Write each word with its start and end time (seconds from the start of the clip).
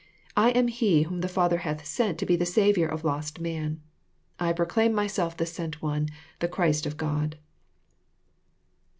I 0.35 0.49
am 0.49 0.67
He 0.67 1.03
whom 1.03 1.21
the 1.21 1.27
Father 1.27 1.57
hath 1.59 1.85
sent 1.85 2.17
to 2.17 2.25
be 2.25 2.35
the 2.35 2.43
Saviour 2.43 2.89
of 2.89 3.03
lost 3.03 3.39
man. 3.39 3.83
I 4.39 4.51
proclaim 4.51 4.93
myself 4.95 5.37
the 5.37 5.45
Sent 5.45 5.79
One,— 5.83 6.07
the 6.39 6.47
Christ 6.47 6.87
of 6.87 6.97
God." 6.97 7.37